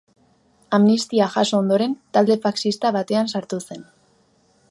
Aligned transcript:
Amnistia 0.77 1.27
jaso 1.33 1.59
ondoren, 1.65 1.93
talde 2.17 2.39
faxista 2.47 2.93
batean 2.97 3.33
sartu 3.35 3.63
zen. 3.67 3.85